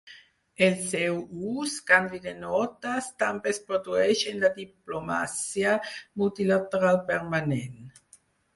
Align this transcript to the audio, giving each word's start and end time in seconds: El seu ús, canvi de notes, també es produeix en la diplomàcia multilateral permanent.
El 0.67 0.77
seu 0.91 1.19
ús, 1.63 1.75
canvi 1.91 2.21
de 2.23 2.33
notes, 2.45 3.11
també 3.25 3.53
es 3.53 3.61
produeix 3.69 4.25
en 4.33 4.41
la 4.47 4.53
diplomàcia 4.57 5.77
multilateral 6.25 7.01
permanent. 7.15 7.81